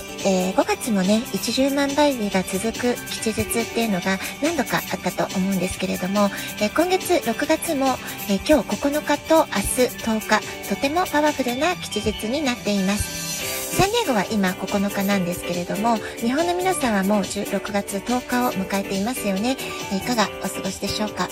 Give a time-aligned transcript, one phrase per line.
[0.00, 6.30] て、えー、5月もね、10万倍日が続く吉日っていうのが何度かあったと思うんですけれども、
[6.60, 7.86] えー、今月6月も、
[8.28, 13.76] えー、今日9日と明日10日、とてもパワフルな吉日になっています。
[13.76, 19.56] サンディエゴは今9日なんですけれども、日本の皆さんはもう16月10日を迎えていますよね。
[19.92, 21.28] いかがお過ごしでしょうか？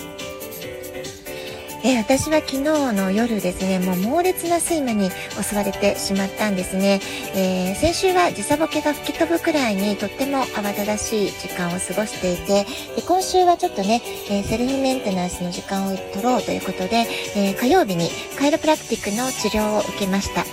[1.85, 7.01] え私は昨日の夜ですね、もう猛烈な睡魔に襲われてしまったんですね。
[7.35, 12.65] えー、先週は時差ボケが吹き飛ぶくらいにとっても慌ただしい時間を過ごしていて、
[12.95, 20.45] で今週はちょっとね、えー、セルフメンテナンスの時間を取ろうということで、え、火曜日にカイロプラクティックの治療を受けました。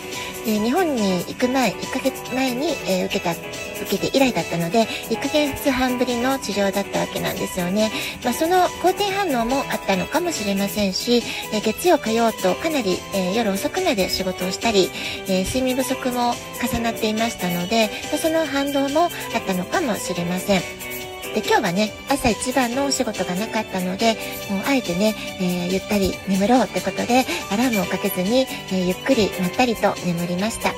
[0.50, 7.92] で日本に行く前、1ヶ月前に、え受けた受けて以来だったので、1ヶ月半ぶりの治療だったわけなんですよね。
[8.24, 14.90] まあ、その好転反応もあったのかもしれませんし、え月曜火曜とかなり、え夜遅くまで仕事をしたり、
[15.28, 19.10] え睡眠不足も重なっていましたので、まあ、その反動もあっ
[19.46, 20.89] たのかもしれません。
[21.34, 24.14] で今日はね朝一番のお仕事がなかったので
[24.50, 30.72] もうあえてね、えー、ゆったり眠ろうってことでアラームをかけずに、えー、ゆっくりまったりと眠りました。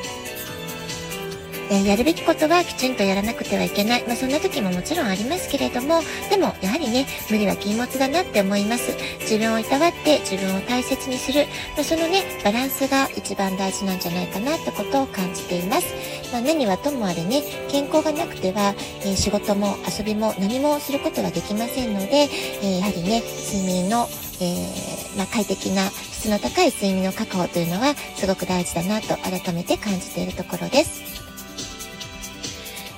[1.72, 4.04] え、やるべきことはきちんとやらなくてはいけない。
[4.06, 8.94] まあ、そんな時ももちろんありますけれども、でも、やはりね、無理は禁物だなって思います。
[9.20, 11.46] 自分をいたわって自分を大切にする。
[11.74, 15.86] まあ、そのね、バランスが一番大事なんじゃないかなってことを感じています。
[16.30, 18.74] まあ、何はともあれね、健康がなくては、
[19.06, 22.28] え、仕事も遊びも何もすることはできませんので、
[22.62, 31.11] え、やはりね、睡眠の、えー、ま、快適な質の高い睡眠の確保というのはすごく大事だなと改めて感じているところです。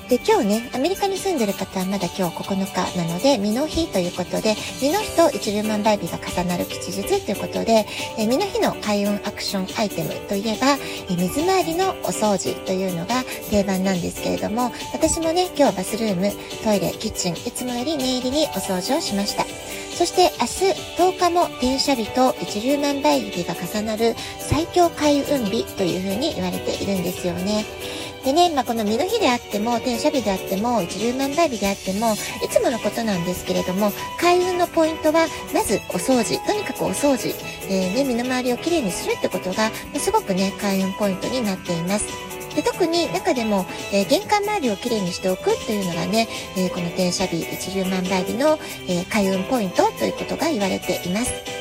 [0.08, 7.86] で、今日ね、アメリカに住んでる方はまだ今日9日なので、身の日ということで、身の日と一粒万倍日が重なる吉日ということで、
[8.18, 10.76] え身の日の開運アクションアイテムといえば、
[11.08, 16.30] え水回りのお掃除というのが定番なんですけれども、私もね、今日バスルーム、
[16.62, 19.46] トイレ、キッチン、いつもより念入りにお掃除をしました。
[19.94, 27.64] そして明日10日も転写日と一粒万倍日が重なる最強開運日というふうに言われているんですよね。
[28.24, 36.38] でね、まあ、この身の日であっても、転写日であっても、一粒万倍日であっても、いつものことなんですけれども、開運のポイントは、まずお掃除。
[36.46, 37.34] とにかくお掃除。
[37.68, 42.06] えー、ね、身の回りをきれいにするってことが、すごくね、開運ポイントになっています。
[42.54, 48.58] で特に中でも、えー、玄関周りをきれいにしておくというのがね、えー、この転写日一粒万倍日の、
[48.88, 51.53] えー、開運ポイントということが言われています。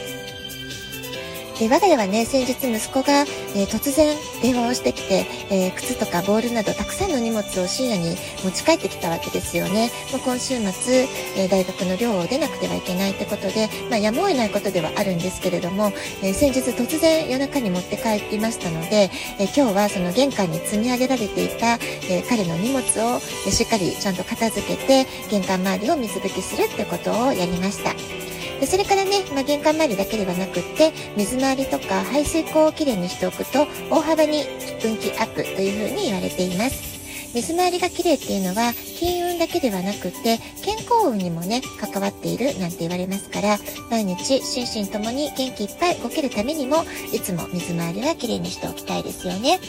[1.59, 3.25] で我が家はね、先日息子が、
[3.55, 9.91] え、突然電話をしてきて、え、靴とかボールなどたくさんの荷物を深夜に持ち帰ってきたわけですよね。
[10.11, 15.93] もう今週末、え、大学の寮を出なくてはいけないってことで、まあ、やむを得ないことではあるんですけれども、
[16.23, 21.77] え先日突然夜中に持って帰っていましたので、え今日はその玄関に積み上げられていた、
[22.09, 22.81] え彼の荷物
[23.13, 28.22] を、えしっかりちゃんと片付けて、玄関周りを水拭きするってことをやりました。
[28.63, 34.45] でそれからね、まあ、玄関周りだけではなくって水回りとか排水口をきれいにしておくと大幅に
[34.85, 36.93] 運気アップというふうに言われています。
[37.35, 43.57] 水回りが綺麗っていうのは金運だけではなくって健康運にもね関わっているなんて言われますから
[43.89, 49.59] 毎日心身ともに元気いっぱい動けるためにもいつも水回りは綺麗にしておきたいですよね。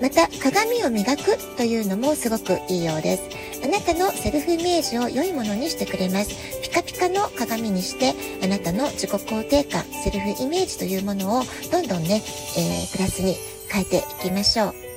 [0.00, 3.40] また鏡を磨くというのもすごくいいようです。
[3.62, 6.59] あなたのセルフイメージを良いものにしてくれます。
[6.70, 8.14] ピカピカの鏡にして、
[8.44, 11.42] あなたの自己肯定感、セルフイメージというものを
[11.72, 12.22] どんどんね、
[12.56, 13.34] えー、プラスに
[13.68, 14.89] 変えていきましょう。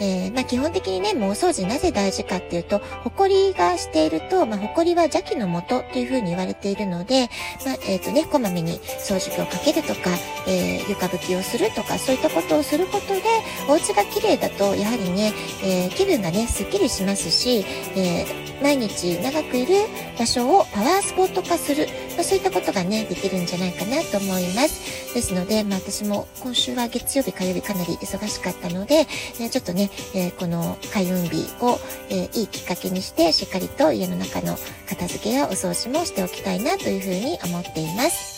[0.00, 7.28] えー、まあ、基本的にね、もうお掃除なぜ大事かっていうと、ホコリがしていると、まあ、ホコリは邪気の元っていうふうに言われているので、
[7.64, 10.10] まあ、えっ、ー、とね、こまめに掃除機をかけるとか、
[10.46, 13.22] えー、床拭きをするとか、そういったことをすることで、
[13.68, 15.32] お家が綺麗だと、やはりね、
[15.64, 17.64] え気分がね、すっきりしますし、
[17.96, 18.26] え
[18.62, 19.74] 毎日長くいる
[20.18, 25.14] 場所をパワースポット化する、まあ、そういったことがね、できるんじゃないかなと思います。
[25.14, 29.06] ですので、まあ、私も今週は月曜日、火曜日かなり忙しかったので、
[29.40, 31.78] えちょっとね、え、この開運日を、
[32.10, 34.58] え、いいきっかけにして、しっかりと家の中の
[34.88, 38.35] 片付けやお掃除もしておきたいなというふうに思っています。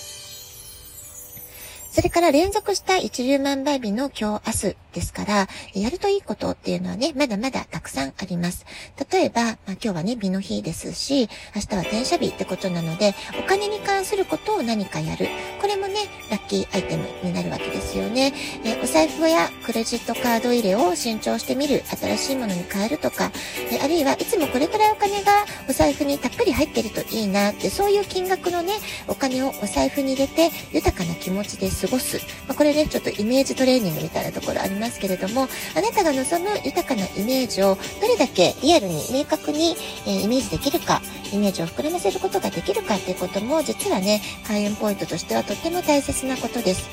[1.98, 8.66] それから連続した一粒万倍日の今日明日ですから、やるといいことっていうのはね、まだまだたくさんあります。
[9.10, 15.26] 例えば、まあ、今日はね、美の日ですし、明日は転写日ってことなので、お金に関することを何かやる。
[15.60, 15.94] これもね、
[16.30, 18.32] ラッキーアイテムになるわけですよね。
[18.64, 21.82] えお財布やクレジットカード入れを新調してみる。
[21.84, 23.32] 新しいものに変えるとか、
[23.72, 25.32] えあるいはいつもこれくらいお金が
[25.68, 28.74] お財布にたっぷり入ってるといいなって、そういう金額のね、
[29.08, 32.18] お金をお財布に入れて豊かな気持ちで過ごす。
[32.46, 39.76] まあ、これね、ちょっとイメージトレーニングみたいなところありますけれども、あなたが望む豊かなイメージをどれだけリアルに明確に、
[40.06, 41.02] えー、イメージできるか、
[41.32, 46.88] イメージを膨らませることができるかっていうことも実はね、開運ポイントとしてはとっても大切なことです。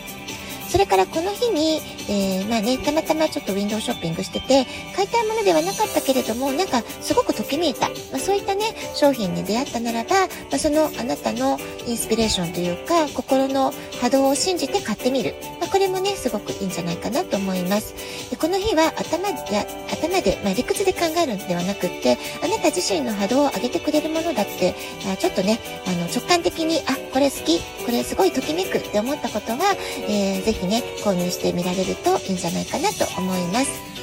[0.76, 1.80] それからこの日に、
[2.10, 7.88] えー、まあね、たまたまちょっとウィンドウショッピングしてて、買いたいものではなかったけれども、なんかすごくときめいた。
[7.88, 11.58] まあ、そういったね、商品に出会ったならば、まあ、そのあなたの
[11.88, 15.36] インスピレーションというか、心の波動を信じて買ってみる。
[15.62, 17.96] まあ、これもね、すごくいいんじゃないかなと思います。
[18.30, 24.76] でこの日は頭や、頭で、まあ、理屈で考えるのではなくって、あなた自身の波動を上げてくれるものだって、
[25.10, 25.58] あちょっとね、
[25.88, 29.78] あの、直感的に、あ、これ好き、これすごいときめくって思ったことは、
[30.10, 33.96] えー、ぜひね、購入してみられるといいんじゃないかなと思います。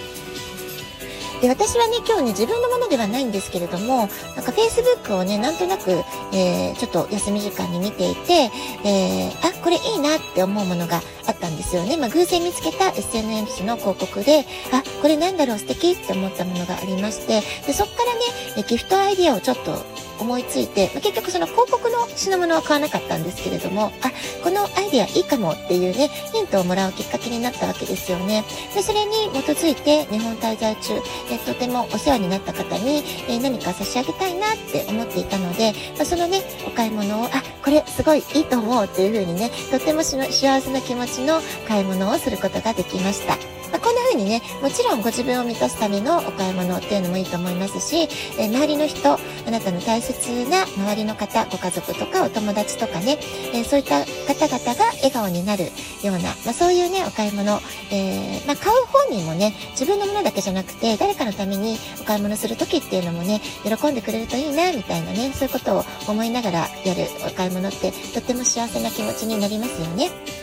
[1.42, 4.08] で、私はね、今日ね、自分のものではないんですけれども、なん
[4.44, 5.90] か Facebook をね、なんとなく、
[6.32, 8.48] えー、ちょっと休み時間に見ていて、
[8.84, 11.96] えー、あ、これいいなって思うものがあったんですよね。
[11.96, 18.14] まあ、偶然見つけた SNS の広告で、あ、これなんだろう素敵って思ったものがありまして、で、そっから
[18.62, 19.84] ね、ギフトアイディアをちょっと
[20.22, 24.10] 思いついて、まあ、結局その広告の品物は買わなかったんですけれども、あ、
[24.42, 28.44] このアイディアいいかもっていうね、ヒントをもらうきっかけになったわけですよね。
[28.74, 30.94] で、それに基づいて日本滞在中、
[31.30, 37.28] えとてもお世話になった方に、え何か差し上げたいなって思っていたので、まあ、そのね、お買い物を、あ、
[37.64, 43.51] これすごいいいと思うっていう風にね、とっても幸せな気持ちの買い物をすることができました。
[43.72, 48.06] まあ、こんな風にね、もちろんご自分を満たすためのお買い物っていうのもいいと思いますし、
[48.38, 49.18] え周りの人、あ
[49.50, 53.18] なたの大切な周りの方、ご家族とかお友達とかね、
[53.54, 55.64] えそういった方々が笑顔になる
[56.02, 57.60] ような、まあ、そういうね、お買い物、
[57.90, 70.41] えー、まあ、買う本人もね、自分のものだけじゃなくて、誰かのためにお買い物する時っていうのもね、喜んでくれるといいな、みたいなね、そういうことを思いながらやるお買い物って、とっても幸せな気持ちになりますよね。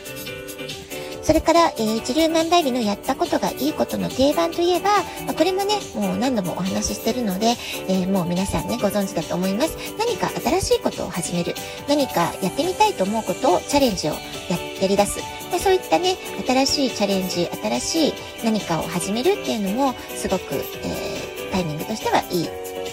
[1.30, 4.90] それから、えー、一粒万倍日のやったことがいいことの定番といえば、
[5.28, 7.54] まあ、これもね、もう何度もお話ししてるので、
[7.88, 9.78] えー、もう皆さんね、ご存知だと思います。
[10.00, 11.54] 何か新しいことを始める。
[11.88, 15.20] 何かやってみたいと思うことをチャレンジをやり出す。
[15.52, 16.18] まあ、そういったね、
[16.48, 22.50] 新しいチャレンジ、新しい何かを始めるっていうのも、すごく、えー、タイミングとしてはいい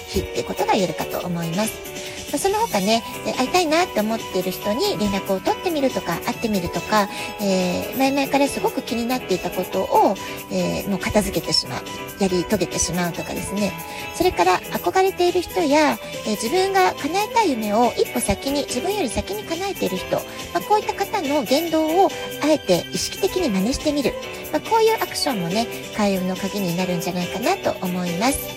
[0.09, 1.96] 日ってことが言えるかと思います。
[2.33, 3.03] まその他ね、
[3.37, 7.09] 会いたいなって思っている人に連絡を取ってみるとか、会ってみるとか、
[7.41, 10.15] えー、前々からすごく気になっていたことを、
[10.51, 11.83] えー、もう片付けてしまう。
[12.19, 13.73] やり遂げてしまうとかですね。
[14.15, 20.23] それから憧れている人や、えー、自分が叶えたい夢を一歩先に、自分より先に叶えている人、ま
[20.55, 22.11] あ、こういった方の言動を
[22.43, 24.15] あえて意識的に真似してみる。
[24.53, 28.56] まあ、こういうアクションもね、開運の鍵になるんじゃないかなと思います。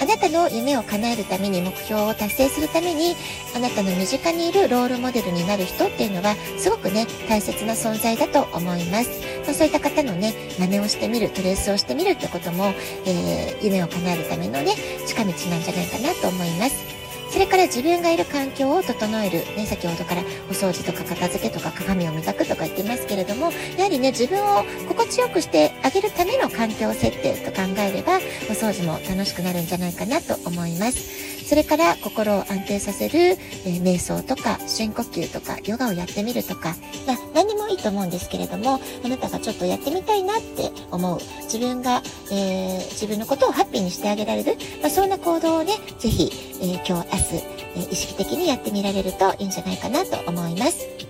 [0.00, 3.14] あなたの夢を叶えるために目標を達成するために
[3.54, 12.72] あなたの身近にいるロールモデルになる人っていうのはすごくね大切な存在だと思います、まあ、そういった方のね真似をしてみるトレースをしてみるってことも、
[13.06, 14.74] えー、夢を叶えるためのね
[15.06, 16.95] 近道なんじゃないかなと思います。
[17.30, 28.18] それから自分がいる環境を整える、ね、先ほどからお掃除とか片付けとか鏡を磨くとか言ってますけれども、やはりね、自分を心地よくしてあげるための環境設定と考えれば、お
[28.52, 31.35] 掃除も楽しくなるんじゃないかなと思います。
[31.46, 36.74] それから心を安定させる、えー、瞑想とか深呼吸とかヨガをやってみるとか、
[37.06, 51.05] まあ、何でもいいと思うんですけれども、あなたがちょっとやってみたいなって思う、自分が、えー、自分のことをハッピーにしてあげられる、まあ、そんな行動をね、ぜひ、えー、今日、明日、え、意識的にやってみられるといいんじゃないかなと思います。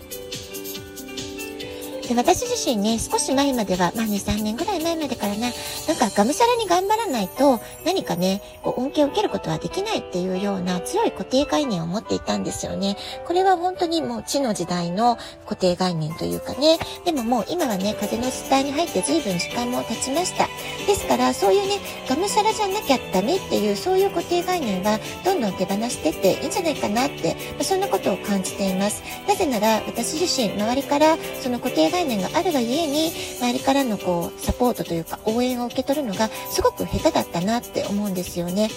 [2.09, 5.51] で、私自身ね、少し前までは、まあ2、3年ぐらい前までからな、
[5.89, 12.97] なんかがむしゃらに頑張らないと、何かね、こう恩恵を受けることはできないっていうような強い固定概念を持っていたんですよね。
[13.27, 20.49] これは本当にもう地の時代の固定概念というかね、でももう今はね、風の時代に入って随分時間も経ちました。
[20.87, 29.03] ですから、そういうね、がむしゃらじゃなきゃダメっていう、そういう固定概念はどんどん手放してっていいんじゃないかなって、まあ、そんなことを感じています。
[29.27, 33.11] なぜなら、私自身、周りからその固定概念があるがゆえに、
[33.41, 38.69] 周りからのこう、サポートというか応援を受け取るのがすごく下手だったなって思うんですよね。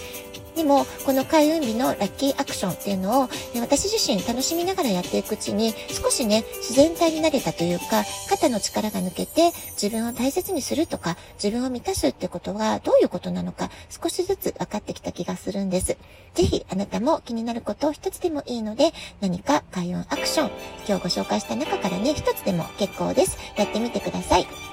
[0.60, 3.30] でも、この開運日のラッキーアクションっていうのを、
[3.62, 15.96] 私自身楽しみながらやっていくうちに、少しね、自然体になれたというか、肩の力が抜けて、自分を大切にするとか、自分を満たすってことはどういうことなのか、少しずつ分かってきた気がするんです。
[16.34, 20.52] ぜひ、あなたも気になることを一つでもいいので、何か開運アクション、
[20.86, 23.38] 今日ご紹介した中からね、一つでも結構です。
[23.56, 24.69] やってみてください。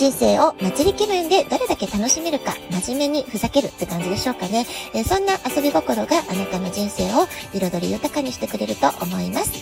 [0.00, 4.64] 人生を祭り気分でどれだけ楽しめるか、真面目にふざけるって感じでしょうかね。
[4.94, 9.52] えそんな遊び心があなたの人生を彩り豊かにしてくれると思います。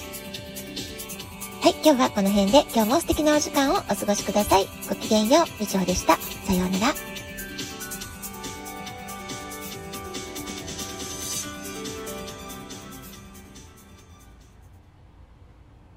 [1.60, 4.66] はい、今日はこの辺で今日も素敵なお時間をお過ごしください。
[4.88, 6.16] ごきげんよう、みちほでした。
[6.46, 7.17] さようなら。